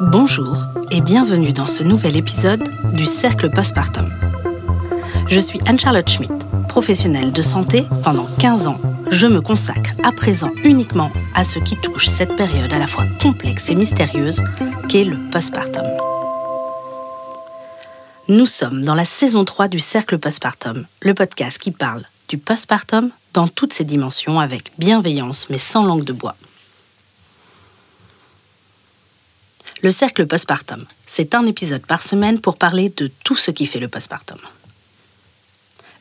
Bonjour 0.00 0.56
et 0.92 1.00
bienvenue 1.00 1.52
dans 1.52 1.66
ce 1.66 1.82
nouvel 1.82 2.14
épisode 2.14 2.62
du 2.94 3.04
Cercle 3.04 3.50
Postpartum. 3.50 4.08
Je 5.26 5.40
suis 5.40 5.58
Anne-Charlotte 5.66 6.08
Schmidt, 6.08 6.32
professionnelle 6.68 7.32
de 7.32 7.42
santé 7.42 7.84
pendant 8.04 8.28
15 8.38 8.68
ans. 8.68 8.80
Je 9.10 9.26
me 9.26 9.40
consacre 9.40 9.90
à 10.04 10.12
présent 10.12 10.50
uniquement 10.62 11.10
à 11.34 11.42
ce 11.42 11.58
qui 11.58 11.76
touche 11.76 12.06
cette 12.06 12.36
période 12.36 12.72
à 12.72 12.78
la 12.78 12.86
fois 12.86 13.06
complexe 13.20 13.70
et 13.70 13.74
mystérieuse 13.74 14.40
qu'est 14.88 15.02
le 15.02 15.16
postpartum. 15.32 15.86
Nous 18.28 18.46
sommes 18.46 18.84
dans 18.84 18.94
la 18.94 19.04
saison 19.04 19.44
3 19.44 19.66
du 19.66 19.80
Cercle 19.80 20.18
Postpartum, 20.18 20.86
le 21.02 21.14
podcast 21.14 21.58
qui 21.58 21.72
parle 21.72 22.04
du 22.28 22.38
postpartum 22.38 23.10
dans 23.34 23.48
toutes 23.48 23.72
ses 23.72 23.84
dimensions 23.84 24.38
avec 24.38 24.70
bienveillance 24.78 25.48
mais 25.50 25.58
sans 25.58 25.84
langue 25.84 26.04
de 26.04 26.12
bois. 26.12 26.36
Le 29.80 29.90
cercle 29.90 30.26
postpartum, 30.26 30.84
c'est 31.06 31.36
un 31.36 31.46
épisode 31.46 31.86
par 31.86 32.02
semaine 32.02 32.40
pour 32.40 32.56
parler 32.56 32.88
de 32.96 33.10
tout 33.22 33.36
ce 33.36 33.52
qui 33.52 33.64
fait 33.64 33.78
le 33.78 33.86
postpartum. 33.86 34.38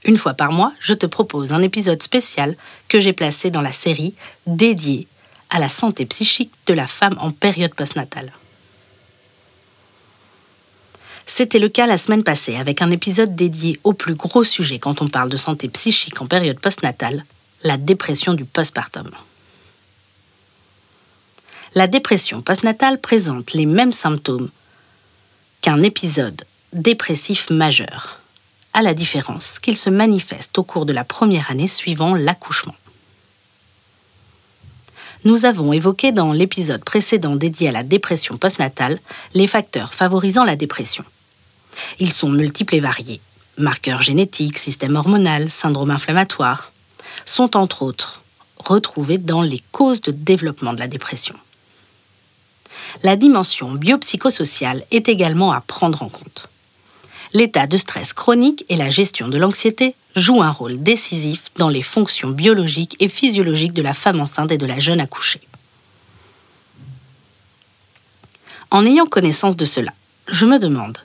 Une 0.03 0.17
fois 0.17 0.33
par 0.33 0.51
mois, 0.51 0.73
je 0.79 0.93
te 0.93 1.05
propose 1.05 1.53
un 1.53 1.61
épisode 1.61 2.01
spécial 2.01 2.55
que 2.87 2.99
j'ai 2.99 3.13
placé 3.13 3.51
dans 3.51 3.61
la 3.61 3.71
série 3.71 4.15
dédiée 4.47 5.07
à 5.49 5.59
la 5.59 5.69
santé 5.69 6.05
psychique 6.05 6.51
de 6.65 6.73
la 6.73 6.87
femme 6.87 7.17
en 7.19 7.29
période 7.29 7.75
postnatale. 7.75 8.31
C'était 11.27 11.59
le 11.59 11.69
cas 11.69 11.85
la 11.85 11.97
semaine 11.97 12.23
passée 12.23 12.55
avec 12.55 12.81
un 12.81 12.89
épisode 12.89 13.35
dédié 13.35 13.79
au 13.83 13.93
plus 13.93 14.15
gros 14.15 14.43
sujet 14.43 14.79
quand 14.79 15.01
on 15.01 15.07
parle 15.07 15.29
de 15.29 15.37
santé 15.37 15.67
psychique 15.67 16.21
en 16.21 16.25
période 16.25 16.59
postnatale, 16.59 17.25
la 17.63 17.77
dépression 17.77 18.33
du 18.33 18.45
postpartum. 18.45 19.11
La 21.77 21.85
dépression 21.85 22.41
postnatale 22.41 22.99
présente 22.99 23.53
les 23.53 23.67
mêmes 23.67 23.91
symptômes 23.91 24.49
qu'un 25.61 25.83
épisode 25.83 26.43
dépressif 26.73 27.51
majeur, 27.51 28.19
à 28.73 28.81
la 28.81 28.95
différence 28.95 29.59
qu'il 29.59 29.77
se 29.77 29.91
manifeste 29.91 30.57
au 30.57 30.63
cours 30.63 30.87
de 30.87 30.91
la 30.91 31.03
première 31.03 31.51
année 31.51 31.67
suivant 31.67 32.15
l'accouchement. 32.15 32.73
Nous 35.23 35.45
avons 35.45 35.71
évoqué 35.71 36.11
dans 36.11 36.33
l'épisode 36.33 36.83
précédent 36.83 37.35
dédié 37.35 37.69
à 37.69 37.73
la 37.73 37.83
dépression 37.83 38.37
postnatale 38.37 38.97
les 39.35 39.45
facteurs 39.45 39.93
favorisant 39.93 40.45
la 40.45 40.55
dépression. 40.55 41.03
Ils 41.99 42.11
sont 42.11 42.29
multiples 42.29 42.73
et 42.73 42.79
variés. 42.79 43.21
Marqueurs 43.59 44.01
génétiques, 44.01 44.57
système 44.57 44.95
hormonal, 44.95 45.51
syndrome 45.51 45.91
inflammatoire 45.91 46.71
sont 47.25 47.55
entre 47.55 47.83
autres 47.83 48.23
retrouvés 48.57 49.19
dans 49.19 49.43
les 49.43 49.61
causes 49.71 50.01
de 50.01 50.11
développement 50.11 50.73
de 50.73 50.79
la 50.79 50.87
dépression 50.87 51.35
la 53.03 53.15
dimension 53.15 53.71
biopsychosociale 53.71 54.83
est 54.91 55.09
également 55.09 55.51
à 55.51 55.61
prendre 55.61 56.03
en 56.03 56.09
compte. 56.09 56.49
L'état 57.33 57.67
de 57.67 57.77
stress 57.77 58.13
chronique 58.13 58.65
et 58.69 58.77
la 58.77 58.89
gestion 58.89 59.27
de 59.27 59.37
l'anxiété 59.37 59.95
jouent 60.15 60.41
un 60.41 60.49
rôle 60.49 60.81
décisif 60.81 61.43
dans 61.57 61.69
les 61.69 61.81
fonctions 61.81 62.29
biologiques 62.29 62.95
et 62.99 63.09
physiologiques 63.09 63.73
de 63.73 63.81
la 63.81 63.93
femme 63.93 64.19
enceinte 64.19 64.51
et 64.51 64.57
de 64.57 64.65
la 64.65 64.79
jeune 64.79 65.01
accouchée. 65.01 65.41
En 68.71 68.85
ayant 68.85 69.05
connaissance 69.05 69.55
de 69.55 69.65
cela, 69.65 69.91
je 70.27 70.45
me 70.45 70.59
demande 70.59 70.97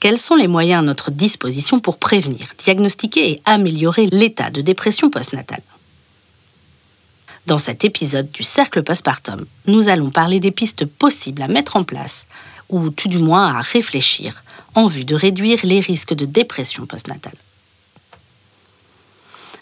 quels 0.00 0.18
sont 0.18 0.36
les 0.36 0.48
moyens 0.48 0.80
à 0.80 0.86
notre 0.86 1.10
disposition 1.10 1.78
pour 1.78 1.98
prévenir, 1.98 2.46
diagnostiquer 2.58 3.30
et 3.30 3.42
améliorer 3.46 4.06
l'état 4.06 4.50
de 4.50 4.60
dépression 4.60 5.08
postnatale? 5.08 5.62
Dans 7.46 7.58
cet 7.58 7.84
épisode 7.84 8.30
du 8.30 8.42
Cercle 8.42 8.82
Postpartum, 8.82 9.44
nous 9.66 9.88
allons 9.88 10.10
parler 10.10 10.40
des 10.40 10.50
pistes 10.50 10.86
possibles 10.86 11.42
à 11.42 11.48
mettre 11.48 11.76
en 11.76 11.84
place, 11.84 12.26
ou 12.70 12.88
tout 12.88 13.08
du 13.08 13.18
moins 13.18 13.54
à 13.54 13.60
réfléchir, 13.60 14.42
en 14.74 14.88
vue 14.88 15.04
de 15.04 15.14
réduire 15.14 15.60
les 15.62 15.80
risques 15.80 16.14
de 16.14 16.24
dépression 16.24 16.86
postnatale. 16.86 17.36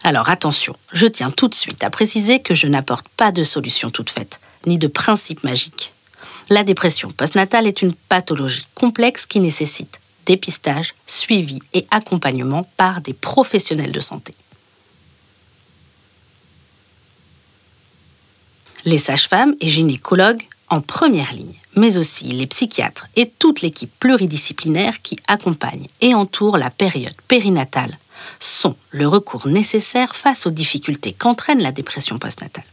Alors 0.04 0.28
attention, 0.28 0.76
je 0.92 1.06
tiens 1.06 1.30
tout 1.30 1.48
de 1.48 1.54
suite 1.54 1.82
à 1.82 1.90
préciser 1.90 2.40
que 2.40 2.54
je 2.54 2.68
n'apporte 2.68 3.08
pas 3.08 3.32
de 3.32 3.42
solution 3.42 3.90
toute 3.90 4.10
faite, 4.10 4.40
ni 4.66 4.78
de 4.78 4.86
principe 4.86 5.42
magique. 5.42 5.92
La 6.50 6.62
dépression 6.62 7.10
postnatale 7.10 7.66
est 7.66 7.82
une 7.82 7.94
pathologie 7.94 8.66
complexe 8.74 9.26
qui 9.26 9.40
nécessite 9.40 9.98
dépistage, 10.24 10.94
suivi 11.08 11.58
et 11.74 11.84
accompagnement 11.90 12.68
par 12.76 13.00
des 13.00 13.12
professionnels 13.12 13.90
de 13.90 13.98
santé. 13.98 14.32
Les 18.84 18.98
sages-femmes 18.98 19.54
et 19.60 19.68
gynécologues 19.68 20.42
en 20.68 20.80
première 20.80 21.32
ligne, 21.32 21.54
mais 21.76 21.98
aussi 21.98 22.26
les 22.26 22.46
psychiatres 22.46 23.06
et 23.16 23.28
toute 23.28 23.60
l'équipe 23.60 23.92
pluridisciplinaire 24.00 25.02
qui 25.02 25.18
accompagne 25.28 25.86
et 26.00 26.14
entoure 26.14 26.56
la 26.56 26.70
période 26.70 27.20
périnatale 27.28 27.98
sont 28.40 28.76
le 28.90 29.06
recours 29.06 29.46
nécessaire 29.46 30.16
face 30.16 30.46
aux 30.46 30.50
difficultés 30.50 31.12
qu'entraîne 31.12 31.60
la 31.60 31.72
dépression 31.72 32.18
postnatale. 32.18 32.64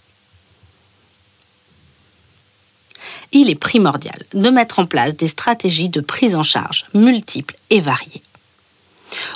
Il 3.32 3.50
est 3.50 3.56
primordial 3.56 4.24
de 4.34 4.50
mettre 4.50 4.80
en 4.80 4.86
place 4.86 5.16
des 5.16 5.28
stratégies 5.28 5.90
de 5.90 6.02
prise 6.02 6.36
en 6.36 6.44
charge 6.44 6.86
multiples 6.94 7.56
et 7.70 7.82
variées. 7.82 8.24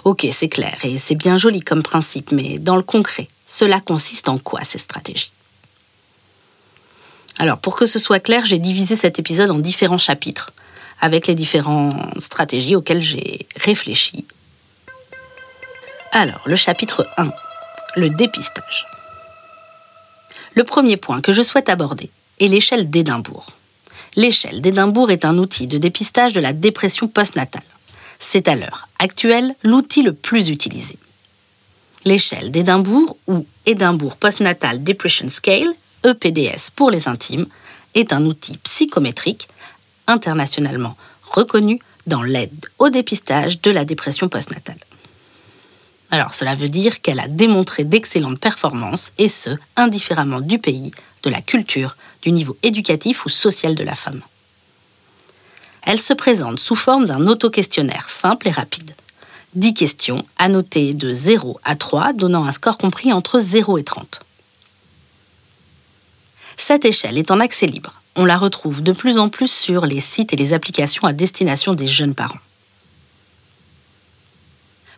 Ok, 0.04 0.26
c'est 0.32 0.48
clair 0.48 0.78
et 0.84 0.98
c'est 0.98 1.16
bien 1.16 1.38
joli 1.38 1.60
comme 1.60 1.84
principe, 1.84 2.32
mais 2.32 2.60
dans 2.60 2.78
le 2.78 2.84
concret, 2.84 3.28
cela 3.46 3.82
consiste 3.82 4.30
en 4.30 4.38
quoi 4.38 4.64
ces 4.64 4.80
stratégies? 4.80 5.33
Alors, 7.44 7.58
pour 7.58 7.76
que 7.76 7.86
ce 7.86 8.00
soit 8.00 8.22
clair, 8.22 8.46
j'ai 8.46 8.58
divisé 8.58 8.96
cet 8.96 9.20
épisode 9.20 9.52
en 9.52 9.60
différents 9.60 9.98
chapitres, 9.98 10.54
avec 11.02 11.28
les 11.28 11.36
différentes 11.36 11.94
stratégies 12.18 12.74
auxquelles 12.74 13.02
j'ai 13.02 13.48
réfléchi. 13.58 14.24
Alors, 16.14 16.40
le 16.46 16.56
chapitre 16.56 17.06
1, 17.18 17.30
le 17.98 18.10
dépistage. 18.12 18.86
Le 20.54 20.64
premier 20.64 20.96
point 20.96 21.20
que 21.20 21.34
je 21.34 21.42
souhaite 21.42 21.68
aborder 21.68 22.10
est 22.40 22.48
l'échelle 22.48 22.90
d'Édimbourg. 22.90 23.48
L'échelle 24.16 24.62
d'Édimbourg 24.62 25.12
est 25.12 25.26
un 25.26 25.38
outil 25.38 25.68
de 25.68 25.78
dépistage 25.78 26.32
de 26.32 26.40
la 26.40 26.54
dépression 26.54 27.10
postnatale. 27.10 27.62
C'est 28.20 28.48
à 28.48 28.56
l'heure 28.56 28.88
actuelle 29.00 29.54
l'outil 29.64 30.02
le 30.02 30.14
plus 30.14 30.48
utilisé. 30.48 30.98
L'échelle 32.06 32.52
d'Édimbourg, 32.52 33.18
ou 33.28 33.46
Édimbourg 33.66 34.16
Postnatal 34.16 34.82
Depression 34.82 35.28
Scale, 35.28 35.74
EPDS 36.04 36.72
pour 36.76 36.92
les 36.92 37.08
intimes, 37.08 37.48
est 37.96 38.14
un 38.14 38.26
outil 38.26 38.58
psychométrique 38.58 39.48
internationalement 40.08 40.98
reconnu 41.24 41.80
dans 42.08 42.24
l'aide 42.24 42.66
au 42.80 42.90
dépistage 42.90 43.62
de 43.62 43.72
la 43.72 43.86
dépression 43.86 44.30
postnatale. 44.30 44.80
Alors 46.12 46.36
cela 46.36 46.56
veut 46.56 46.70
dire 46.70 47.02
qu'elle 47.02 47.20
a 47.20 47.28
démontré 47.28 47.84
d'excellentes 47.84 48.40
performances, 48.40 49.12
et 49.18 49.30
ce, 49.30 49.50
indifféremment 49.76 50.42
du 50.42 50.60
pays, 50.60 50.92
de 51.24 51.30
la 51.30 51.42
culture, 51.42 51.96
du 52.22 52.32
niveau 52.32 52.56
éducatif 52.62 53.26
ou 53.26 53.30
social 53.30 53.76
de 53.76 53.84
la 53.84 53.96
femme. 53.96 54.22
Elle 55.82 56.00
se 56.00 56.14
présente 56.14 56.60
sous 56.60 56.76
forme 56.76 57.06
d'un 57.06 57.28
auto-questionnaire 57.28 58.10
simple 58.10 58.48
et 58.48 58.52
rapide. 58.52 58.94
10 59.56 59.74
questions 59.74 60.26
annotées 60.38 60.94
de 60.94 61.12
0 61.12 61.60
à 61.64 61.76
3, 61.76 62.14
donnant 62.14 62.46
un 62.46 62.52
score 62.52 62.78
compris 62.78 63.12
entre 63.12 63.40
0 63.40 63.78
et 63.78 63.84
30. 63.84 64.22
Cette 66.66 66.86
échelle 66.86 67.18
est 67.18 67.30
en 67.30 67.42
accès 67.42 67.68
libre. 67.68 68.00
On 68.16 68.24
la 68.24 68.38
retrouve 68.38 68.82
de 68.82 68.94
plus 68.94 69.18
en 69.18 69.28
plus 69.28 69.52
sur 69.52 69.86
les 69.86 70.00
sites 70.00 70.32
et 70.32 70.38
les 70.38 70.54
applications 70.54 71.06
à 71.06 71.12
destination 71.12 71.74
des 71.74 71.88
jeunes 71.88 72.16
parents. 72.16 72.40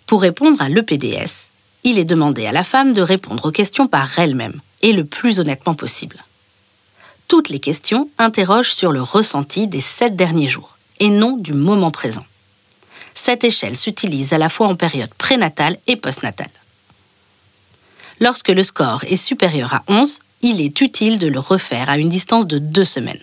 Pour 0.05 0.21
répondre 0.21 0.61
à 0.61 0.69
l'EPDS, 0.69 1.49
il 1.83 1.97
est 1.97 2.05
demandé 2.05 2.45
à 2.45 2.51
la 2.51 2.61
femme 2.61 2.93
de 2.93 3.01
répondre 3.01 3.47
aux 3.47 3.51
questions 3.51 3.87
par 3.87 4.19
elle-même 4.19 4.61
et 4.83 4.93
le 4.93 5.05
plus 5.05 5.39
honnêtement 5.39 5.73
possible. 5.73 6.23
Toutes 7.27 7.49
les 7.49 7.59
questions 7.59 8.11
interrogent 8.19 8.75
sur 8.75 8.91
le 8.91 9.01
ressenti 9.01 9.65
des 9.65 9.81
sept 9.81 10.15
derniers 10.15 10.45
jours 10.45 10.77
et 10.99 11.09
non 11.09 11.35
du 11.35 11.53
moment 11.53 11.89
présent. 11.89 12.27
Cette 13.15 13.43
échelle 13.43 13.75
s'utilise 13.75 14.33
à 14.33 14.37
la 14.37 14.49
fois 14.49 14.67
en 14.67 14.75
période 14.75 15.15
prénatale 15.15 15.79
et 15.87 15.95
postnatale. 15.95 16.51
Lorsque 18.19 18.49
le 18.49 18.61
score 18.61 19.03
est 19.05 19.17
supérieur 19.17 19.73
à 19.73 19.83
11, 19.87 20.19
il 20.45 20.61
est 20.61 20.81
utile 20.81 21.17
de 21.17 21.27
le 21.27 21.39
refaire 21.39 21.89
à 21.89 21.97
une 21.97 22.09
distance 22.09 22.45
de 22.45 22.59
deux 22.59 22.83
semaines. 22.83 23.21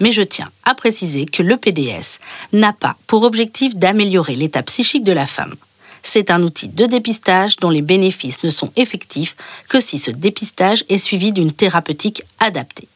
Mais 0.00 0.10
je 0.10 0.22
tiens 0.22 0.50
à 0.64 0.74
préciser 0.74 1.26
que 1.26 1.42
le 1.42 1.58
PDS 1.58 2.18
n'a 2.52 2.72
pas 2.72 2.96
pour 3.06 3.24
objectif 3.24 3.76
d'améliorer 3.76 4.36
l'état 4.36 4.62
psychique 4.62 5.04
de 5.04 5.12
la 5.12 5.26
femme. 5.26 5.54
C'est 6.02 6.30
un 6.30 6.42
outil 6.42 6.68
de 6.68 6.86
dépistage 6.86 7.56
dont 7.56 7.70
les 7.70 7.82
bénéfices 7.82 8.42
ne 8.42 8.50
sont 8.50 8.72
effectifs 8.74 9.36
que 9.68 9.80
si 9.80 9.98
ce 9.98 10.10
dépistage 10.10 10.84
est 10.88 10.98
suivi 10.98 11.32
d'une 11.32 11.52
thérapeutique 11.52 12.22
adaptée. 12.40 12.88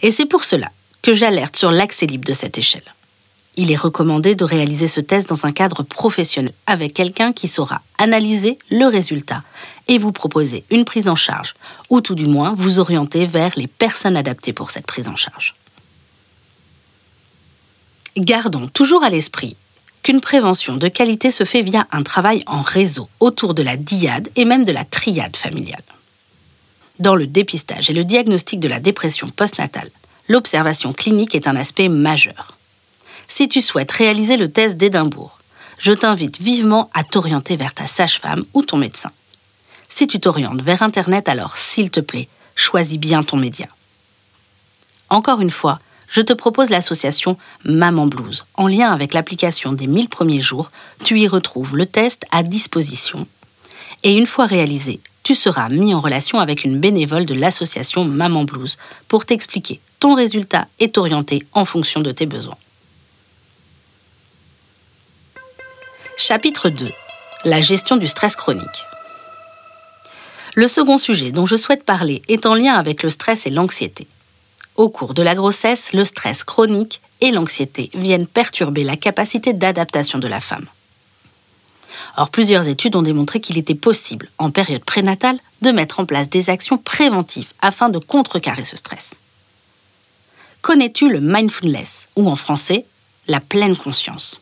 Et 0.00 0.10
c'est 0.10 0.26
pour 0.26 0.44
cela 0.44 0.70
que 1.02 1.12
j'alerte 1.12 1.56
sur 1.56 1.70
l'accès 1.70 2.06
libre 2.06 2.24
de 2.24 2.32
cette 2.32 2.56
échelle. 2.56 2.94
Il 3.56 3.70
est 3.70 3.76
recommandé 3.76 4.34
de 4.34 4.44
réaliser 4.44 4.88
ce 4.88 5.00
test 5.00 5.28
dans 5.28 5.44
un 5.44 5.52
cadre 5.52 5.82
professionnel 5.82 6.54
avec 6.66 6.94
quelqu'un 6.94 7.32
qui 7.32 7.48
saura 7.48 7.82
analyser 7.98 8.56
le 8.70 8.86
résultat 8.86 9.42
et 9.88 9.98
vous 9.98 10.12
proposer 10.12 10.64
une 10.70 10.84
prise 10.84 11.08
en 11.08 11.16
charge, 11.16 11.54
ou 11.90 12.00
tout 12.00 12.14
du 12.14 12.26
moins 12.26 12.54
vous 12.56 12.78
orienter 12.78 13.26
vers 13.26 13.52
les 13.56 13.66
personnes 13.66 14.16
adaptées 14.16 14.52
pour 14.52 14.70
cette 14.70 14.86
prise 14.86 15.08
en 15.08 15.16
charge. 15.16 15.54
Gardons 18.16 18.68
toujours 18.68 19.04
à 19.04 19.10
l'esprit 19.10 19.56
qu'une 20.02 20.20
prévention 20.20 20.76
de 20.76 20.88
qualité 20.88 21.30
se 21.30 21.44
fait 21.44 21.62
via 21.62 21.86
un 21.92 22.02
travail 22.02 22.42
en 22.46 22.60
réseau 22.60 23.08
autour 23.20 23.54
de 23.54 23.62
la 23.62 23.76
diade 23.76 24.28
et 24.36 24.44
même 24.44 24.64
de 24.64 24.72
la 24.72 24.84
triade 24.84 25.36
familiale. 25.36 25.82
Dans 26.98 27.14
le 27.14 27.26
dépistage 27.26 27.88
et 27.88 27.94
le 27.94 28.04
diagnostic 28.04 28.60
de 28.60 28.68
la 28.68 28.80
dépression 28.80 29.28
postnatale, 29.28 29.90
l'observation 30.28 30.92
clinique 30.92 31.34
est 31.34 31.46
un 31.46 31.56
aspect 31.56 31.88
majeur. 31.88 32.58
Si 33.28 33.48
tu 33.48 33.60
souhaites 33.60 33.92
réaliser 33.92 34.36
le 34.36 34.50
test 34.50 34.76
d'Édimbourg, 34.76 35.38
je 35.78 35.92
t'invite 35.92 36.40
vivement 36.40 36.90
à 36.94 37.02
t'orienter 37.02 37.56
vers 37.56 37.74
ta 37.74 37.86
sage-femme 37.86 38.44
ou 38.54 38.62
ton 38.62 38.76
médecin. 38.76 39.10
Si 39.94 40.06
tu 40.06 40.18
t'orientes 40.18 40.62
vers 40.62 40.82
Internet, 40.82 41.28
alors 41.28 41.58
s'il 41.58 41.90
te 41.90 42.00
plaît, 42.00 42.26
choisis 42.56 42.96
bien 42.96 43.22
ton 43.22 43.36
média. 43.36 43.66
Encore 45.10 45.42
une 45.42 45.50
fois, 45.50 45.80
je 46.08 46.22
te 46.22 46.32
propose 46.32 46.70
l'association 46.70 47.36
Maman 47.66 48.06
Blues. 48.06 48.46
En 48.54 48.68
lien 48.68 48.90
avec 48.90 49.12
l'application 49.12 49.74
des 49.74 49.86
1000 49.86 50.08
premiers 50.08 50.40
jours, 50.40 50.70
tu 51.04 51.20
y 51.20 51.28
retrouves 51.28 51.76
le 51.76 51.84
test 51.84 52.24
à 52.30 52.42
disposition. 52.42 53.26
Et 54.02 54.14
une 54.14 54.26
fois 54.26 54.46
réalisé, 54.46 54.98
tu 55.24 55.34
seras 55.34 55.68
mis 55.68 55.92
en 55.92 56.00
relation 56.00 56.40
avec 56.40 56.64
une 56.64 56.80
bénévole 56.80 57.26
de 57.26 57.34
l'association 57.34 58.06
Maman 58.06 58.44
Blues 58.44 58.78
pour 59.08 59.26
t'expliquer 59.26 59.78
ton 60.00 60.14
résultat 60.14 60.68
et 60.80 60.90
t'orienter 60.90 61.46
en 61.52 61.66
fonction 61.66 62.00
de 62.00 62.12
tes 62.12 62.24
besoins. 62.24 62.56
Chapitre 66.16 66.70
2. 66.70 66.90
La 67.44 67.60
gestion 67.60 67.98
du 67.98 68.08
stress 68.08 68.36
chronique. 68.36 68.86
Le 70.54 70.68
second 70.68 70.98
sujet 70.98 71.30
dont 71.30 71.46
je 71.46 71.56
souhaite 71.56 71.84
parler 71.84 72.20
est 72.28 72.44
en 72.44 72.54
lien 72.54 72.74
avec 72.74 73.02
le 73.02 73.08
stress 73.08 73.46
et 73.46 73.50
l'anxiété. 73.50 74.06
Au 74.76 74.90
cours 74.90 75.14
de 75.14 75.22
la 75.22 75.34
grossesse, 75.34 75.94
le 75.94 76.04
stress 76.04 76.44
chronique 76.44 77.00
et 77.22 77.30
l'anxiété 77.30 77.90
viennent 77.94 78.26
perturber 78.26 78.84
la 78.84 78.96
capacité 78.96 79.54
d'adaptation 79.54 80.18
de 80.18 80.28
la 80.28 80.40
femme. 80.40 80.66
Or, 82.18 82.28
plusieurs 82.28 82.68
études 82.68 82.96
ont 82.96 83.02
démontré 83.02 83.40
qu'il 83.40 83.56
était 83.56 83.74
possible, 83.74 84.30
en 84.36 84.50
période 84.50 84.84
prénatale, 84.84 85.38
de 85.62 85.70
mettre 85.70 86.00
en 86.00 86.04
place 86.04 86.28
des 86.28 86.50
actions 86.50 86.76
préventives 86.76 87.52
afin 87.62 87.88
de 87.88 87.98
contrecarrer 87.98 88.64
ce 88.64 88.76
stress. 88.76 89.18
Connais-tu 90.60 91.08
le 91.08 91.20
mindfulness, 91.20 92.08
ou 92.16 92.28
en 92.28 92.36
français, 92.36 92.84
la 93.26 93.40
pleine 93.40 93.76
conscience? 93.76 94.40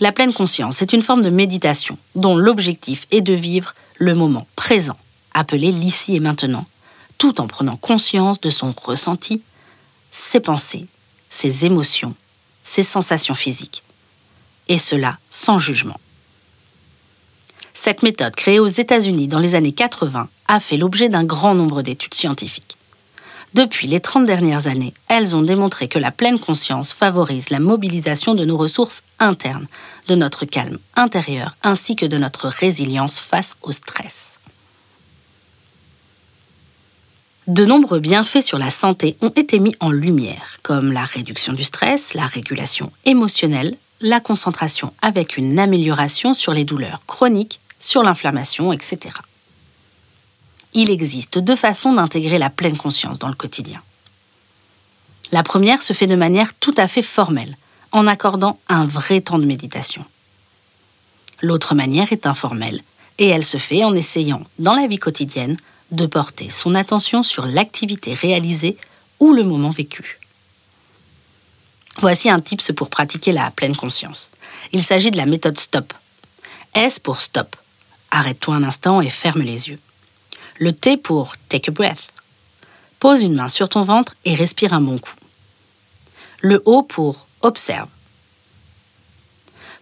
La 0.00 0.12
pleine 0.12 0.32
conscience 0.32 0.82
est 0.82 0.92
une 0.92 1.02
forme 1.02 1.22
de 1.22 1.30
méditation 1.30 1.96
dont 2.14 2.36
l'objectif 2.36 3.06
est 3.10 3.22
de 3.22 3.32
vivre 3.32 3.74
le 3.98 4.14
moment 4.14 4.46
présent, 4.56 4.96
appelé 5.34 5.72
l'ici 5.72 6.16
et 6.16 6.20
maintenant, 6.20 6.66
tout 7.18 7.40
en 7.40 7.46
prenant 7.46 7.76
conscience 7.76 8.40
de 8.40 8.50
son 8.50 8.72
ressenti, 8.72 9.42
ses 10.10 10.40
pensées, 10.40 10.86
ses 11.28 11.66
émotions, 11.66 12.14
ses 12.64 12.82
sensations 12.82 13.34
physiques. 13.34 13.82
Et 14.68 14.78
cela 14.78 15.18
sans 15.30 15.58
jugement. 15.58 15.98
Cette 17.74 18.02
méthode, 18.02 18.34
créée 18.34 18.60
aux 18.60 18.66
États-Unis 18.66 19.28
dans 19.28 19.38
les 19.38 19.54
années 19.54 19.72
80, 19.72 20.28
a 20.48 20.60
fait 20.60 20.76
l'objet 20.76 21.08
d'un 21.08 21.24
grand 21.24 21.54
nombre 21.54 21.82
d'études 21.82 22.14
scientifiques. 22.14 22.77
Depuis 23.54 23.86
les 23.86 24.00
30 24.00 24.26
dernières 24.26 24.66
années, 24.66 24.92
elles 25.08 25.34
ont 25.34 25.42
démontré 25.42 25.88
que 25.88 25.98
la 25.98 26.10
pleine 26.10 26.38
conscience 26.38 26.92
favorise 26.92 27.50
la 27.50 27.60
mobilisation 27.60 28.34
de 28.34 28.44
nos 28.44 28.58
ressources 28.58 29.02
internes, 29.18 29.66
de 30.06 30.14
notre 30.14 30.44
calme 30.44 30.78
intérieur 30.96 31.56
ainsi 31.62 31.96
que 31.96 32.06
de 32.06 32.18
notre 32.18 32.48
résilience 32.48 33.18
face 33.18 33.56
au 33.62 33.72
stress. 33.72 34.38
De 37.46 37.64
nombreux 37.64 38.00
bienfaits 38.00 38.42
sur 38.42 38.58
la 38.58 38.68
santé 38.68 39.16
ont 39.22 39.30
été 39.30 39.58
mis 39.58 39.74
en 39.80 39.90
lumière, 39.90 40.58
comme 40.62 40.92
la 40.92 41.04
réduction 41.04 41.54
du 41.54 41.64
stress, 41.64 42.12
la 42.12 42.26
régulation 42.26 42.92
émotionnelle, 43.06 43.74
la 44.02 44.20
concentration 44.20 44.92
avec 45.00 45.38
une 45.38 45.58
amélioration 45.58 46.34
sur 46.34 46.52
les 46.52 46.64
douleurs 46.64 47.00
chroniques, 47.06 47.60
sur 47.78 48.02
l'inflammation, 48.02 48.70
etc. 48.74 49.14
Il 50.74 50.90
existe 50.90 51.38
deux 51.38 51.56
façons 51.56 51.92
d'intégrer 51.92 52.38
la 52.38 52.50
pleine 52.50 52.76
conscience 52.76 53.18
dans 53.18 53.28
le 53.28 53.34
quotidien. 53.34 53.80
La 55.32 55.42
première 55.42 55.82
se 55.82 55.92
fait 55.92 56.06
de 56.06 56.14
manière 56.14 56.54
tout 56.54 56.74
à 56.76 56.88
fait 56.88 57.02
formelle, 57.02 57.56
en 57.92 58.06
accordant 58.06 58.58
un 58.68 58.84
vrai 58.84 59.20
temps 59.20 59.38
de 59.38 59.46
méditation. 59.46 60.04
L'autre 61.40 61.74
manière 61.74 62.12
est 62.12 62.26
informelle, 62.26 62.82
et 63.18 63.28
elle 63.28 63.44
se 63.44 63.56
fait 63.56 63.84
en 63.84 63.94
essayant, 63.94 64.42
dans 64.58 64.74
la 64.74 64.86
vie 64.86 64.98
quotidienne, 64.98 65.56
de 65.90 66.06
porter 66.06 66.50
son 66.50 66.74
attention 66.74 67.22
sur 67.22 67.46
l'activité 67.46 68.14
réalisée 68.14 68.76
ou 69.20 69.32
le 69.32 69.44
moment 69.44 69.70
vécu. 69.70 70.18
Voici 72.00 72.30
un 72.30 72.40
tips 72.40 72.72
pour 72.72 72.90
pratiquer 72.90 73.32
la 73.32 73.50
pleine 73.50 73.76
conscience. 73.76 74.30
Il 74.72 74.84
s'agit 74.84 75.10
de 75.10 75.16
la 75.16 75.26
méthode 75.26 75.58
STOP. 75.58 75.92
S 76.74 76.98
pour 76.98 77.20
stop. 77.20 77.56
Arrête-toi 78.10 78.54
un 78.54 78.62
instant 78.62 79.00
et 79.00 79.10
ferme 79.10 79.42
les 79.42 79.68
yeux. 79.68 79.80
Le 80.60 80.72
T 80.72 80.96
pour 80.96 81.36
take 81.48 81.70
a 81.70 81.72
breath. 81.72 82.08
Pose 82.98 83.22
une 83.22 83.34
main 83.34 83.48
sur 83.48 83.68
ton 83.68 83.84
ventre 83.84 84.16
et 84.24 84.34
respire 84.34 84.72
un 84.72 84.80
bon 84.80 84.98
coup. 84.98 85.14
Le 86.40 86.60
O 86.64 86.82
pour 86.82 87.28
observe. 87.42 87.88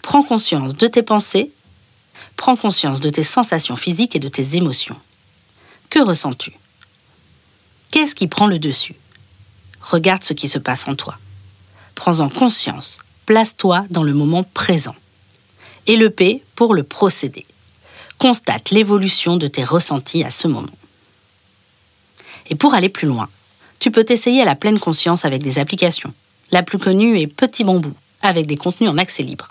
Prends 0.03 0.23
conscience 0.23 0.77
de 0.77 0.87
tes 0.87 1.03
pensées, 1.03 1.51
prends 2.37 2.57
conscience 2.57 3.01
de 3.01 3.09
tes 3.09 3.23
sensations 3.23 3.75
physiques 3.75 4.15
et 4.17 4.21
de 4.21 4.29
tes 4.29 4.57
émotions. 4.57 4.97
Que 5.89 6.01
ressens-tu? 6.01 6.53
Qu'est-ce 7.91 8.15
qui 8.15 8.27
prend 8.27 8.47
le 8.47 8.59
dessus? 8.59 8.97
Regarde 9.81 10.25
ce 10.25 10.35
qui 10.35 10.49
se 10.49 10.59
passe 10.59 10.87
en 10.89 10.95
toi. 10.95 11.17
Prends-en 11.95 12.29
conscience. 12.29 12.99
Place-toi 13.25 13.87
dans 13.89 14.03
le 14.03 14.13
moment 14.13 14.45
présent. 14.45 14.95
Et 15.87 15.97
le 15.97 16.11
P 16.11 16.45
pour 16.55 16.75
le 16.75 16.83
procédé. 16.83 17.47
Constate 18.19 18.71
l'évolution 18.71 19.37
de 19.37 19.47
tes 19.47 19.65
ressentis 19.65 20.25
à 20.25 20.31
ce 20.31 20.49
moment. 20.49 20.71
Et 22.49 22.55
pour 22.55 22.75
aller 22.75 22.89
plus 22.89 23.07
loin, 23.07 23.29
tu 23.79 23.91
peux 23.91 24.05
t'essayer 24.05 24.43
à 24.43 24.47
la 24.47 24.55
pleine 24.55 24.79
conscience 24.79 25.25
avec 25.25 25.43
des 25.43 25.59
applications. 25.59 26.13
La 26.51 26.63
plus 26.63 26.79
connue 26.79 27.19
est 27.19 27.27
Petit 27.27 27.65
Bambou, 27.65 27.93
avec 28.23 28.47
des 28.47 28.57
contenus 28.57 28.91
en 28.91 28.99
accès 28.99 29.23
libre. 29.23 29.49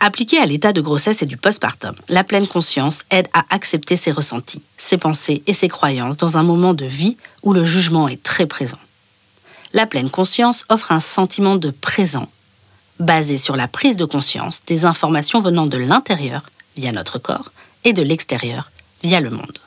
Appliquée 0.00 0.38
à 0.38 0.46
l'état 0.46 0.72
de 0.72 0.82
grossesse 0.82 1.22
et 1.22 1.26
du 1.26 1.36
postpartum, 1.36 1.94
la 2.08 2.24
pleine 2.24 2.46
conscience 2.46 3.04
aide 3.10 3.28
à 3.32 3.44
accepter 3.48 3.96
ses 3.96 4.10
ressentis, 4.10 4.60
ses 4.76 4.98
pensées 4.98 5.42
et 5.46 5.54
ses 5.54 5.68
croyances 5.68 6.18
dans 6.18 6.36
un 6.36 6.42
moment 6.42 6.74
de 6.74 6.84
vie 6.84 7.16
où 7.42 7.52
le 7.52 7.64
jugement 7.64 8.06
est 8.06 8.22
très 8.22 8.46
présent. 8.46 8.78
La 9.72 9.86
pleine 9.86 10.10
conscience 10.10 10.66
offre 10.68 10.92
un 10.92 11.00
sentiment 11.00 11.56
de 11.56 11.70
présent, 11.70 12.28
basé 13.00 13.36
sur 13.36 13.56
la 13.56 13.68
prise 13.68 13.96
de 13.96 14.04
conscience 14.04 14.62
des 14.66 14.84
informations 14.84 15.40
venant 15.40 15.66
de 15.66 15.78
l'intérieur, 15.78 16.42
via 16.76 16.92
notre 16.92 17.18
corps, 17.18 17.52
et 17.84 17.92
de 17.92 18.02
l'extérieur, 18.02 18.70
via 19.02 19.20
le 19.20 19.30
monde. 19.30 19.58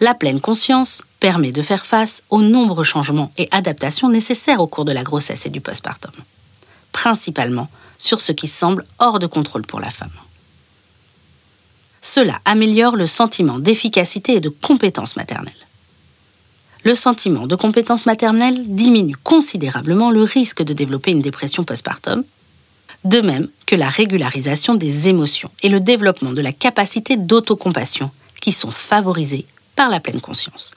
La 0.00 0.14
pleine 0.14 0.40
conscience 0.40 1.02
permet 1.20 1.52
de 1.52 1.62
faire 1.62 1.84
face 1.84 2.22
aux 2.30 2.42
nombreux 2.42 2.84
changements 2.84 3.32
et 3.36 3.48
adaptations 3.50 4.08
nécessaires 4.08 4.60
au 4.60 4.66
cours 4.66 4.84
de 4.86 4.92
la 4.92 5.02
grossesse 5.02 5.46
et 5.46 5.50
du 5.50 5.60
postpartum, 5.60 6.12
principalement 6.92 7.68
sur 7.98 8.20
ce 8.20 8.32
qui 8.32 8.46
semble 8.46 8.86
hors 8.98 9.18
de 9.18 9.26
contrôle 9.26 9.66
pour 9.66 9.80
la 9.80 9.90
femme. 9.90 10.10
Cela 12.00 12.40
améliore 12.46 12.96
le 12.96 13.04
sentiment 13.04 13.58
d'efficacité 13.58 14.36
et 14.36 14.40
de 14.40 14.48
compétence 14.48 15.16
maternelle. 15.16 15.52
Le 16.82 16.94
sentiment 16.94 17.46
de 17.46 17.56
compétence 17.56 18.06
maternelle 18.06 18.74
diminue 18.74 19.16
considérablement 19.22 20.10
le 20.10 20.22
risque 20.22 20.62
de 20.62 20.72
développer 20.72 21.10
une 21.10 21.20
dépression 21.20 21.62
postpartum, 21.62 22.24
de 23.04 23.20
même 23.20 23.48
que 23.66 23.76
la 23.76 23.88
régularisation 23.88 24.74
des 24.74 25.08
émotions 25.08 25.50
et 25.62 25.68
le 25.68 25.80
développement 25.80 26.32
de 26.32 26.40
la 26.40 26.52
capacité 26.52 27.16
d'autocompassion 27.16 28.10
qui 28.40 28.52
sont 28.52 28.70
favorisés 28.70 29.46
par 29.76 29.88
la 29.88 30.00
pleine 30.00 30.20
conscience. 30.20 30.72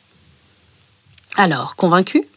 Alors, 1.35 1.75
convaincu 1.75 2.27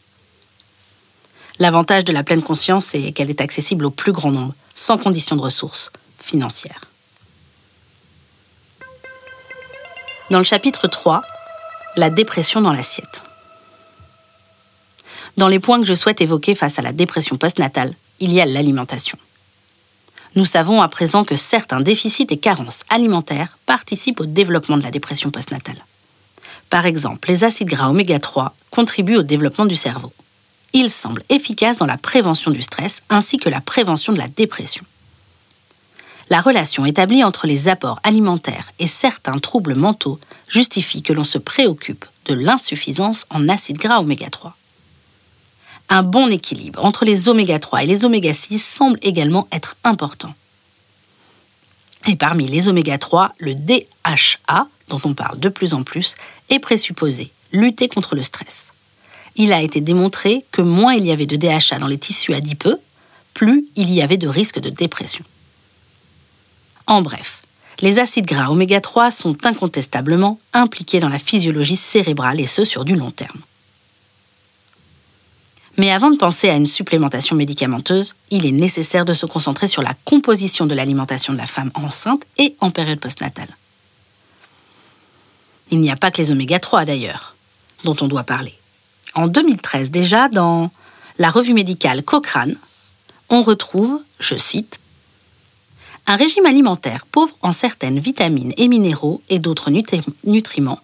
L'avantage 1.59 2.03
de 2.03 2.13
la 2.13 2.23
pleine 2.23 2.43
conscience 2.43 2.93
est 2.93 3.11
qu'elle 3.13 3.29
est 3.29 3.41
accessible 3.41 3.85
au 3.85 3.89
plus 3.89 4.11
grand 4.11 4.31
nombre, 4.31 4.53
sans 4.75 4.97
condition 4.97 5.35
de 5.35 5.41
ressources 5.41 5.91
financières. 6.19 6.81
Dans 10.29 10.37
le 10.37 10.43
chapitre 10.43 10.87
3, 10.87 11.23
la 11.95 12.09
dépression 12.09 12.61
dans 12.61 12.73
l'assiette. 12.73 13.23
Dans 15.37 15.47
les 15.47 15.59
points 15.59 15.79
que 15.79 15.87
je 15.87 15.93
souhaite 15.93 16.21
évoquer 16.21 16.55
face 16.55 16.79
à 16.79 16.81
la 16.81 16.91
dépression 16.91 17.37
postnatale, 17.37 17.93
il 18.19 18.31
y 18.31 18.41
a 18.41 18.45
l'alimentation. 18.45 19.17
Nous 20.35 20.45
savons 20.45 20.81
à 20.81 20.87
présent 20.87 21.23
que 21.23 21.35
certains 21.35 21.81
déficits 21.81 22.27
et 22.29 22.37
carences 22.37 22.81
alimentaires 22.89 23.57
participent 23.65 24.19
au 24.19 24.25
développement 24.25 24.77
de 24.77 24.83
la 24.83 24.91
dépression 24.91 25.29
postnatale. 25.29 25.83
Par 26.69 26.85
exemple, 26.85 27.29
les 27.29 27.43
acides 27.43 27.69
gras 27.69 27.89
oméga 27.89 28.19
3 28.19 28.55
contribuent 28.71 29.17
au 29.17 29.23
développement 29.23 29.65
du 29.65 29.75
cerveau 29.75 30.11
il 30.73 30.89
semble 30.91 31.23
efficace 31.29 31.77
dans 31.77 31.85
la 31.85 31.97
prévention 31.97 32.51
du 32.51 32.61
stress 32.61 33.01
ainsi 33.09 33.37
que 33.37 33.49
la 33.49 33.61
prévention 33.61 34.13
de 34.13 34.19
la 34.19 34.27
dépression. 34.27 34.85
La 36.29 36.41
relation 36.41 36.85
établie 36.85 37.23
entre 37.23 37.47
les 37.47 37.67
apports 37.67 37.99
alimentaires 38.03 38.71
et 38.79 38.87
certains 38.87 39.37
troubles 39.39 39.75
mentaux 39.75 40.19
justifie 40.47 41.01
que 41.01 41.13
l'on 41.13 41.23
se 41.23 41.37
préoccupe 41.37 42.05
de 42.25 42.33
l'insuffisance 42.33 43.25
en 43.29 43.47
acides 43.47 43.77
gras 43.77 44.01
oméga 44.01 44.29
3. 44.29 44.55
Un 45.89 46.03
bon 46.03 46.29
équilibre 46.29 46.83
entre 46.83 47.05
les 47.05 47.29
oméga 47.29 47.59
3 47.59 47.83
et 47.83 47.87
les 47.87 48.03
oméga 48.03 48.33
6 48.33 48.59
semble 48.59 48.99
également 49.01 49.47
être 49.51 49.77
important. 49.83 50.33
Et 52.07 52.15
parmi 52.15 52.47
les 52.47 52.69
oméga 52.69 52.97
3, 52.97 53.31
le 53.39 53.55
DHA, 53.55 54.67
dont 54.89 55.01
on 55.03 55.13
parle 55.13 55.39
de 55.39 55.49
plus 55.49 55.73
en 55.73 55.83
plus, 55.83 56.15
est 56.49 56.59
présupposé 56.59 57.31
lutter 57.51 57.87
contre 57.87 58.15
le 58.15 58.21
stress. 58.21 58.73
Il 59.35 59.53
a 59.53 59.61
été 59.61 59.81
démontré 59.81 60.43
que 60.51 60.61
moins 60.61 60.93
il 60.93 61.05
y 61.05 61.11
avait 61.11 61.25
de 61.25 61.35
DHA 61.35 61.79
dans 61.79 61.87
les 61.87 61.97
tissus 61.97 62.33
adipeux, 62.33 62.79
plus 63.33 63.65
il 63.75 63.93
y 63.93 64.01
avait 64.01 64.17
de 64.17 64.27
risque 64.27 64.59
de 64.59 64.69
dépression. 64.69 65.23
En 66.87 67.01
bref, 67.01 67.41
les 67.81 67.99
acides 67.99 68.25
gras 68.25 68.49
oméga 68.49 68.81
3 68.81 69.11
sont 69.11 69.45
incontestablement 69.45 70.39
impliqués 70.53 70.99
dans 70.99 71.09
la 71.09 71.19
physiologie 71.19 71.75
cérébrale 71.75 72.39
et 72.39 72.47
ce 72.47 72.65
sur 72.65 72.83
du 72.83 72.95
long 72.95 73.11
terme. 73.11 73.39
Mais 75.77 75.91
avant 75.91 76.09
de 76.09 76.17
penser 76.17 76.49
à 76.49 76.55
une 76.55 76.65
supplémentation 76.65 77.35
médicamenteuse, 77.35 78.15
il 78.31 78.47
est 78.47 78.51
nécessaire 78.51 79.05
de 79.05 79.13
se 79.13 79.27
concentrer 79.27 79.67
sur 79.67 79.83
la 79.83 79.93
composition 80.05 80.65
de 80.65 80.73
l'alimentation 80.73 81.33
de 81.33 81.37
la 81.37 81.45
femme 81.45 81.71
enceinte 81.75 82.23
et 82.39 82.55
en 82.61 82.71
période 82.71 82.99
postnatale. 82.99 83.55
Il 85.69 85.79
n'y 85.79 85.91
a 85.91 85.95
pas 85.95 86.09
que 86.09 86.21
les 86.21 86.31
oméga 86.31 86.59
3 86.59 86.85
d'ailleurs, 86.85 87.35
dont 87.83 87.95
on 88.01 88.07
doit 88.07 88.23
parler. 88.23 88.55
En 89.13 89.27
2013 89.27 89.91
déjà, 89.91 90.29
dans 90.29 90.71
la 91.19 91.29
revue 91.29 91.53
médicale 91.53 92.03
Cochrane, 92.03 92.57
on 93.29 93.43
retrouve, 93.43 93.99
je 94.19 94.35
cite, 94.35 94.79
un 96.07 96.15
régime 96.15 96.45
alimentaire 96.45 97.05
pauvre 97.05 97.35
en 97.41 97.51
certaines 97.51 97.99
vitamines 97.99 98.53
et 98.57 98.67
minéraux 98.67 99.21
et 99.29 99.39
d'autres 99.39 99.69
nutriments 100.23 100.79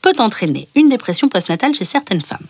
peut 0.00 0.14
entraîner 0.18 0.68
une 0.74 0.88
dépression 0.88 1.28
postnatale 1.28 1.74
chez 1.74 1.84
certaines 1.84 2.20
femmes. 2.20 2.46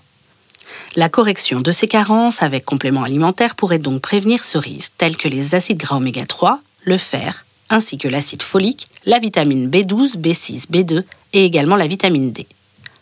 La 0.97 1.09
correction 1.09 1.61
de 1.61 1.73
ces 1.73 1.89
carences 1.89 2.43
avec 2.43 2.65
compléments 2.65 3.03
alimentaires 3.03 3.55
pourrait 3.55 3.79
donc 3.79 4.01
prévenir 4.01 4.45
ce 4.45 4.59
risque, 4.59 4.93
tels 4.97 5.17
que 5.17 5.29
les 5.29 5.55
acides 5.55 5.79
gras 5.79 5.97
oméga 5.97 6.25
3, 6.27 6.61
le 6.85 6.99
fer, 6.99 7.45
ainsi 7.71 7.99
que 7.99 8.09
l'acide 8.09 8.43
folique, 8.43 8.87
la 9.07 9.19
vitamine 9.19 9.69
B12, 9.69 10.17
B6, 10.17 10.71
B2 10.71 11.03
et 11.33 11.45
également 11.45 11.77
la 11.77 11.87
vitamine 11.87 12.33
D. 12.33 12.47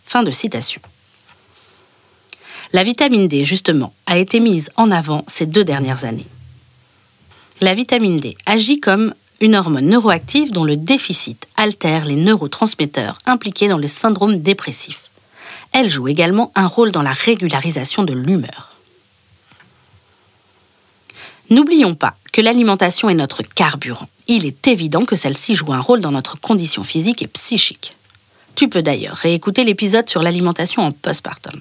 Fin 0.04 0.22
de 0.22 0.30
citation. 0.30 0.80
La 2.72 2.82
vitamine 2.82 3.28
D, 3.28 3.44
justement, 3.44 3.92
a 4.06 4.16
été 4.16 4.40
mise 4.40 4.70
en 4.76 4.90
avant 4.90 5.24
ces 5.28 5.44
deux 5.44 5.64
dernières 5.64 6.04
années. 6.04 6.26
La 7.60 7.74
vitamine 7.74 8.18
D 8.18 8.36
agit 8.46 8.80
comme 8.80 9.14
une 9.40 9.54
hormone 9.54 9.86
neuroactive 9.86 10.52
dont 10.52 10.64
le 10.64 10.76
déficit 10.76 11.46
altère 11.56 12.06
les 12.06 12.16
neurotransmetteurs 12.16 13.18
impliqués 13.26 13.68
dans 13.68 13.76
le 13.76 13.88
syndrome 13.88 14.40
dépressif. 14.40 15.11
Elle 15.72 15.88
joue 15.88 16.08
également 16.08 16.52
un 16.54 16.66
rôle 16.66 16.92
dans 16.92 17.02
la 17.02 17.12
régularisation 17.12 18.04
de 18.04 18.12
l'humeur. 18.12 18.76
N'oublions 21.50 21.94
pas 21.94 22.14
que 22.32 22.40
l'alimentation 22.40 23.10
est 23.10 23.14
notre 23.14 23.42
carburant. 23.42 24.08
Il 24.26 24.46
est 24.46 24.68
évident 24.68 25.04
que 25.04 25.16
celle-ci 25.16 25.54
joue 25.54 25.72
un 25.72 25.80
rôle 25.80 26.00
dans 26.00 26.12
notre 26.12 26.40
condition 26.40 26.82
physique 26.82 27.22
et 27.22 27.26
psychique. 27.26 27.96
Tu 28.54 28.68
peux 28.68 28.82
d'ailleurs 28.82 29.16
réécouter 29.16 29.64
l'épisode 29.64 30.08
sur 30.08 30.22
l'alimentation 30.22 30.82
en 30.82 30.92
postpartum. 30.92 31.60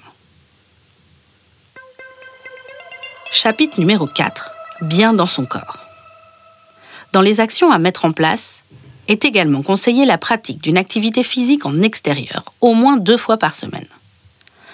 Chapitre 3.30 3.80
numéro 3.80 4.06
4. 4.06 4.50
Bien 4.82 5.14
dans 5.14 5.26
son 5.26 5.46
corps. 5.46 5.86
Dans 7.12 7.22
les 7.22 7.40
actions 7.40 7.70
à 7.70 7.78
mettre 7.78 8.04
en 8.04 8.12
place, 8.12 8.62
est 9.08 9.24
également 9.24 9.62
conseillée 9.62 10.06
la 10.06 10.18
pratique 10.18 10.62
d'une 10.62 10.78
activité 10.78 11.22
physique 11.22 11.66
en 11.66 11.82
extérieur, 11.82 12.44
au 12.60 12.74
moins 12.74 12.96
deux 12.96 13.16
fois 13.16 13.36
par 13.36 13.54
semaine. 13.54 13.86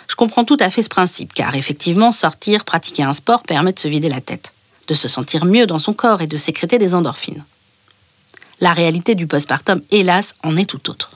Je 0.08 0.16
comprends 0.16 0.44
tout 0.44 0.56
à 0.58 0.70
fait 0.70 0.82
ce 0.82 0.88
principe, 0.88 1.32
car 1.34 1.54
effectivement, 1.54 2.12
sortir, 2.12 2.64
pratiquer 2.64 3.02
un 3.02 3.12
sport 3.12 3.42
permet 3.42 3.72
de 3.72 3.78
se 3.78 3.88
vider 3.88 4.08
la 4.08 4.20
tête, 4.20 4.52
de 4.88 4.94
se 4.94 5.06
sentir 5.06 5.44
mieux 5.44 5.66
dans 5.66 5.78
son 5.78 5.92
corps 5.92 6.22
et 6.22 6.26
de 6.26 6.36
sécréter 6.36 6.78
des 6.78 6.94
endorphines. 6.94 7.44
La 8.60 8.72
réalité 8.72 9.14
du 9.14 9.26
postpartum, 9.26 9.82
hélas, 9.90 10.34
en 10.42 10.56
est 10.56 10.64
tout 10.66 10.90
autre. 10.90 11.12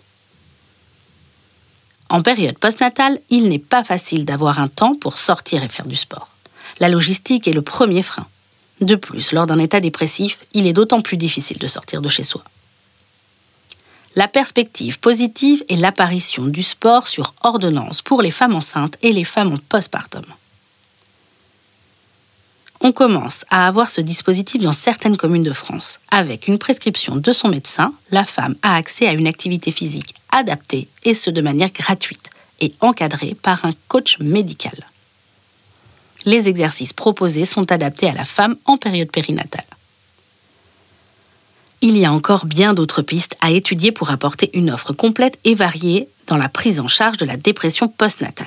En 2.08 2.20
période 2.20 2.58
postnatale, 2.58 3.20
il 3.30 3.48
n'est 3.48 3.58
pas 3.58 3.82
facile 3.82 4.26
d'avoir 4.26 4.60
un 4.60 4.68
temps 4.68 4.94
pour 4.94 5.18
sortir 5.18 5.64
et 5.64 5.68
faire 5.68 5.86
du 5.86 5.96
sport. 5.96 6.28
La 6.78 6.88
logistique 6.88 7.48
est 7.48 7.52
le 7.52 7.62
premier 7.62 8.02
frein. 8.02 8.26
De 8.82 8.96
plus, 8.96 9.32
lors 9.32 9.46
d'un 9.46 9.58
état 9.58 9.80
dépressif, 9.80 10.44
il 10.52 10.66
est 10.66 10.72
d'autant 10.72 11.00
plus 11.00 11.16
difficile 11.16 11.58
de 11.58 11.66
sortir 11.66 12.02
de 12.02 12.08
chez 12.08 12.22
soi. 12.22 12.44
La 14.14 14.28
perspective 14.28 14.98
positive 14.98 15.64
est 15.70 15.76
l'apparition 15.76 16.44
du 16.44 16.62
sport 16.62 17.08
sur 17.08 17.34
ordonnance 17.42 18.02
pour 18.02 18.20
les 18.20 18.30
femmes 18.30 18.54
enceintes 18.54 18.98
et 19.00 19.12
les 19.12 19.24
femmes 19.24 19.54
en 19.54 19.56
postpartum. 19.56 20.24
On 22.82 22.92
commence 22.92 23.46
à 23.48 23.68
avoir 23.68 23.90
ce 23.90 24.00
dispositif 24.00 24.60
dans 24.60 24.72
certaines 24.72 25.16
communes 25.16 25.44
de 25.44 25.52
France. 25.52 25.98
Avec 26.10 26.48
une 26.48 26.58
prescription 26.58 27.16
de 27.16 27.32
son 27.32 27.48
médecin, 27.48 27.94
la 28.10 28.24
femme 28.24 28.56
a 28.62 28.76
accès 28.76 29.06
à 29.06 29.12
une 29.12 29.28
activité 29.28 29.70
physique 29.70 30.14
adaptée 30.30 30.88
et 31.04 31.14
ce 31.14 31.30
de 31.30 31.40
manière 31.40 31.70
gratuite 31.70 32.30
et 32.60 32.74
encadrée 32.80 33.34
par 33.40 33.64
un 33.64 33.70
coach 33.88 34.18
médical. 34.18 34.74
Les 36.26 36.48
exercices 36.48 36.92
proposés 36.92 37.44
sont 37.44 37.70
adaptés 37.72 38.08
à 38.08 38.14
la 38.14 38.24
femme 38.24 38.56
en 38.66 38.76
période 38.76 39.10
périnatale 39.10 39.64
il 41.82 41.98
y 41.98 42.04
a 42.04 42.12
encore 42.12 42.46
bien 42.46 42.74
d'autres 42.74 43.02
pistes 43.02 43.36
à 43.40 43.50
étudier 43.50 43.90
pour 43.90 44.10
apporter 44.10 44.50
une 44.54 44.70
offre 44.70 44.92
complète 44.92 45.38
et 45.44 45.56
variée 45.56 46.08
dans 46.28 46.36
la 46.36 46.48
prise 46.48 46.78
en 46.78 46.86
charge 46.86 47.16
de 47.16 47.24
la 47.24 47.36
dépression 47.36 47.88
postnatale. 47.88 48.46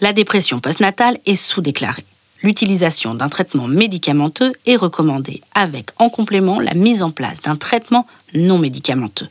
La 0.00 0.12
dépression 0.12 0.60
postnatale 0.60 1.18
est 1.26 1.34
sous-déclarée. 1.34 2.04
L'utilisation 2.42 3.14
d'un 3.14 3.28
traitement 3.28 3.66
médicamenteux 3.66 4.52
est 4.64 4.76
recommandée 4.76 5.42
avec 5.54 5.90
en 5.98 6.08
complément 6.08 6.60
la 6.60 6.72
mise 6.72 7.02
en 7.02 7.10
place 7.10 7.42
d'un 7.42 7.56
traitement 7.56 8.06
non 8.34 8.58
médicamenteux, 8.58 9.28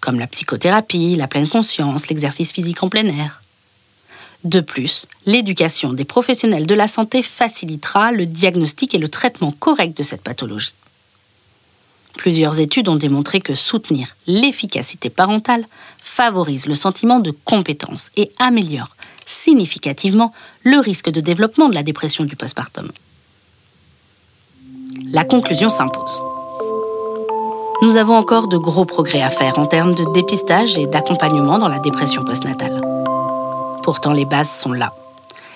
comme 0.00 0.18
la 0.18 0.26
psychothérapie, 0.26 1.16
la 1.16 1.28
pleine 1.28 1.48
conscience, 1.48 2.08
l'exercice 2.08 2.50
physique 2.50 2.82
en 2.82 2.88
plein 2.88 3.04
air. 3.04 3.42
De 4.44 4.60
plus, 4.60 5.06
l'éducation 5.26 5.92
des 5.92 6.04
professionnels 6.04 6.66
de 6.66 6.74
la 6.74 6.88
santé 6.88 7.22
facilitera 7.22 8.10
le 8.10 8.24
diagnostic 8.24 8.94
et 8.94 8.98
le 8.98 9.08
traitement 9.08 9.50
correct 9.52 9.96
de 9.96 10.02
cette 10.02 10.22
pathologie. 10.22 10.72
Plusieurs 12.16 12.60
études 12.60 12.88
ont 12.88 12.96
démontré 12.96 13.40
que 13.40 13.54
soutenir 13.54 14.16
l'efficacité 14.26 15.10
parentale 15.10 15.66
favorise 16.02 16.66
le 16.66 16.74
sentiment 16.74 17.20
de 17.20 17.32
compétence 17.44 18.10
et 18.16 18.32
améliore 18.38 18.96
significativement 19.26 20.32
le 20.64 20.78
risque 20.78 21.10
de 21.10 21.20
développement 21.20 21.68
de 21.68 21.74
la 21.74 21.82
dépression 21.82 22.24
du 22.24 22.34
postpartum. 22.34 22.90
La 25.12 25.24
conclusion 25.24 25.68
s'impose. 25.68 26.20
Nous 27.82 27.96
avons 27.96 28.16
encore 28.16 28.48
de 28.48 28.56
gros 28.56 28.84
progrès 28.84 29.22
à 29.22 29.30
faire 29.30 29.58
en 29.58 29.66
termes 29.66 29.94
de 29.94 30.04
dépistage 30.12 30.76
et 30.78 30.86
d'accompagnement 30.86 31.58
dans 31.58 31.68
la 31.68 31.78
dépression 31.78 32.24
postnatale. 32.24 32.80
Pourtant, 33.84 34.12
les 34.12 34.24
bases 34.24 34.50
sont 34.50 34.72
là. 34.72 34.92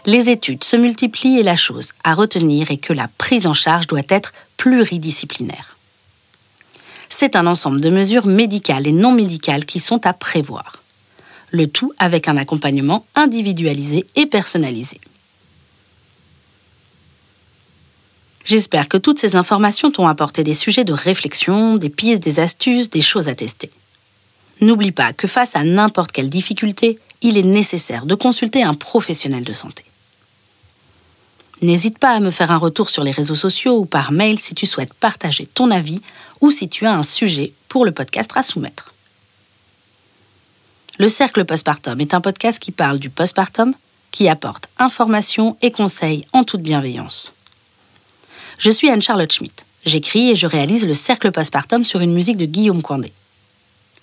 Les 0.06 0.30
études 0.30 0.64
se 0.64 0.76
multiplient 0.76 1.38
et 1.38 1.42
la 1.42 1.56
chose 1.56 1.92
à 2.04 2.14
retenir 2.14 2.71
est 2.71 2.76
que 2.76 2.92
la 2.92 3.09
prise 3.18 3.47
en 3.47 3.54
charge 3.54 3.87
doit 3.87 4.02
être 4.09 4.32
pluridisciplinaire 4.56 5.76
c'est 7.12 7.37
un 7.37 7.47
ensemble 7.47 7.83
de 7.83 7.90
mesures 7.90 8.26
médicales 8.26 8.87
et 8.87 8.92
non 8.92 9.12
médicales 9.12 9.66
qui 9.66 9.81
sont 9.81 10.07
à 10.07 10.14
prévoir. 10.14 10.83
Le 11.50 11.66
tout 11.66 11.92
avec 11.99 12.26
un 12.26 12.38
accompagnement 12.38 13.04
individualisé 13.14 14.07
et 14.16 14.25
personnalisé. 14.25 14.99
J'espère 18.45 18.88
que 18.88 18.97
toutes 18.97 19.19
ces 19.19 19.37
informations 19.37 19.90
t'ont 19.90 20.09
apporté 20.09 20.42
des 20.42 20.54
sujets 20.54 20.85
de 20.85 20.95
réflexion, 20.95 21.76
des 21.76 21.90
pistes, 21.90 22.23
des 22.23 22.40
astuces, 22.40 22.88
des 22.88 23.02
choses 23.02 23.28
à 23.28 23.35
tester. 23.35 23.71
N'oublie 24.62 24.90
pas 24.90 25.12
que 25.12 25.28
face 25.28 25.54
à 25.54 25.64
n'importe 25.64 26.12
quelle 26.12 26.31
difficulté, 26.31 26.99
il 27.21 27.37
est 27.37 27.42
nécessaire 27.42 28.07
de 28.07 28.14
consulter 28.14 28.62
un 28.62 28.75
professionnel 28.75 29.45
de 29.45 29.52
santé. 29.52 29.85
N'hésite 31.61 31.99
pas 31.99 32.11
à 32.11 32.21
me 32.21 32.30
faire 32.30 32.50
un 32.50 32.56
retour 32.56 32.90
sur 32.90 33.04
les 33.04 33.11
réseaux 33.11 33.35
sociaux 33.35 33.78
ou 33.78 33.85
par 33.85 34.11
mail 34.11 34.38
si 34.38 34.54
tu 34.54 34.66
souhaites 34.66 34.94
partager 34.94 35.47
ton 35.47 35.71
avis 35.71 36.00
ou 36.40 36.50
si 36.50 36.68
tu 36.68 36.87
as 36.87 36.94
un 36.94 37.02
sujet 37.02 37.52
pour 37.68 37.85
le 37.85 37.92
podcast 37.92 38.30
à 38.35 38.42
soumettre. 38.42 38.92
Le 40.99 41.09
Cercle 41.09 41.44
Postpartum 41.44 42.00
est 42.00 42.14
un 42.14 42.21
podcast 42.21 42.59
qui 42.59 42.71
parle 42.71 42.99
du 42.99 43.11
postpartum, 43.11 43.75
qui 44.11 44.28
apporte 44.28 44.68
informations 44.78 45.56
et 45.62 45.71
conseils 45.71 46.26
en 46.32 46.44
toute 46.44 46.62
bienveillance. 46.62 47.32
Je 48.59 48.71
suis 48.71 48.90
Anne-Charlotte 48.90 49.32
Schmitt. 49.32 49.64
J'écris 49.85 50.30
et 50.30 50.37
je 50.37 50.47
réalise 50.47 50.87
le 50.87 50.94
Cercle 50.94 51.32
Postpartum 51.32 51.82
sur 51.82 52.00
une 52.00 52.12
musique 52.12 52.37
de 52.37 52.47
Guillaume 52.47 52.82
Coindé. 52.82 53.12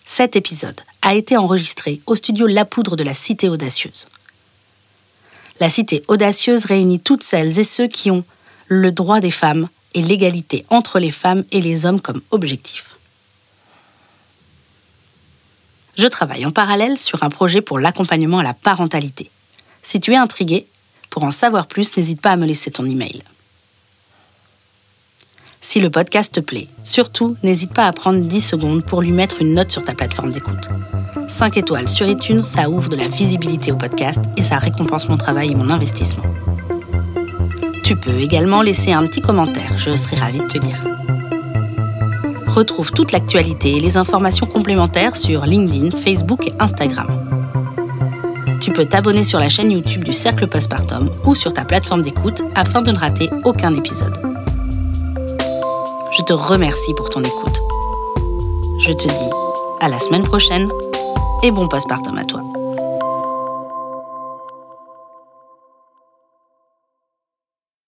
Cet 0.05 0.35
épisode 0.35 0.81
a 1.01 1.15
été 1.15 1.37
enregistré 1.37 2.01
au 2.05 2.15
studio 2.15 2.47
La 2.47 2.65
Poudre 2.65 2.95
de 2.95 3.03
la 3.03 3.13
Cité 3.13 3.47
Audacieuse. 3.47 4.07
La 5.59 5.69
Cité 5.69 6.03
Audacieuse 6.07 6.65
réunit 6.65 6.99
toutes 6.99 7.23
celles 7.23 7.59
et 7.59 7.63
ceux 7.63 7.87
qui 7.87 8.11
ont 8.11 8.23
le 8.67 8.91
droit 8.91 9.19
des 9.19 9.31
femmes 9.31 9.67
et 9.93 10.01
l'égalité 10.01 10.65
entre 10.69 10.99
les 10.99 11.11
femmes 11.11 11.43
et 11.51 11.59
les 11.59 11.85
hommes 11.85 11.99
comme 11.99 12.21
objectif. 12.31 12.95
Je 15.97 16.07
travaille 16.07 16.45
en 16.45 16.51
parallèle 16.51 16.97
sur 16.97 17.23
un 17.23 17.29
projet 17.29 17.61
pour 17.61 17.77
l'accompagnement 17.79 18.39
à 18.39 18.43
la 18.43 18.53
parentalité. 18.53 19.29
Si 19.83 19.99
tu 19.99 20.13
es 20.13 20.15
intrigué, 20.15 20.65
pour 21.09 21.23
en 21.23 21.31
savoir 21.31 21.67
plus, 21.67 21.97
n'hésite 21.97 22.21
pas 22.21 22.31
à 22.31 22.37
me 22.37 22.45
laisser 22.45 22.71
ton 22.71 22.85
email. 22.85 23.21
Si 25.61 25.81
le 25.81 25.89
podcast 25.89 26.33
te 26.33 26.39
plaît, 26.39 26.67
surtout 26.83 27.35
n'hésite 27.43 27.73
pas 27.73 27.85
à 27.85 27.91
prendre 27.91 28.21
10 28.21 28.41
secondes 28.41 28.83
pour 28.83 29.01
lui 29.01 29.11
mettre 29.11 29.41
une 29.41 29.53
note 29.53 29.71
sur 29.71 29.83
ta 29.83 29.93
plateforme 29.93 30.31
d'écoute. 30.31 30.69
5 31.27 31.57
étoiles 31.57 31.89
sur 31.89 32.07
iTunes, 32.07 32.41
ça 32.41 32.69
ouvre 32.69 32.89
de 32.89 32.95
la 32.95 33.07
visibilité 33.07 33.71
au 33.71 33.75
podcast 33.75 34.19
et 34.37 34.43
ça 34.43 34.57
récompense 34.57 35.09
mon 35.09 35.17
travail 35.17 35.51
et 35.51 35.55
mon 35.55 35.69
investissement. 35.69 36.23
Tu 37.83 37.95
peux 37.95 38.17
également 38.19 38.61
laisser 38.61 38.93
un 38.93 39.05
petit 39.05 39.21
commentaire, 39.21 39.77
je 39.77 39.95
serai 39.95 40.15
ravie 40.15 40.39
de 40.39 40.47
te 40.47 40.57
lire. 40.57 40.79
Retrouve 42.47 42.91
toute 42.91 43.11
l'actualité 43.11 43.75
et 43.75 43.79
les 43.79 43.97
informations 43.97 44.45
complémentaires 44.45 45.15
sur 45.15 45.45
LinkedIn, 45.45 45.91
Facebook 45.91 46.47
et 46.47 46.53
Instagram. 46.59 47.07
Tu 48.61 48.71
peux 48.71 48.85
t'abonner 48.85 49.23
sur 49.23 49.39
la 49.39 49.49
chaîne 49.49 49.71
YouTube 49.71 50.03
du 50.03 50.13
Cercle 50.13 50.47
Postpartum 50.47 51.09
ou 51.25 51.35
sur 51.35 51.53
ta 51.53 51.63
plateforme 51.63 52.01
d'écoute 52.01 52.41
afin 52.55 52.81
de 52.81 52.91
ne 52.91 52.97
rater 52.97 53.29
aucun 53.43 53.75
épisode. 53.75 54.28
Te 56.29 56.35
remercie 56.35 56.93
pour 56.93 57.09
ton 57.09 57.23
écoute. 57.23 57.59
Je 58.77 58.91
te 58.91 59.07
dis 59.07 59.29
à 59.79 59.89
la 59.89 59.97
semaine 59.97 60.21
prochaine 60.21 60.71
et 61.41 61.49
bon 61.49 61.67
postpartum 61.67 62.19
à 62.19 62.23
toi. 62.23 62.43